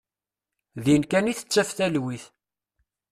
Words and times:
Din 0.83 1.03
kan 1.11 1.29
i 1.31 1.33
tettaf 1.39 1.69
talwit. 1.77 2.23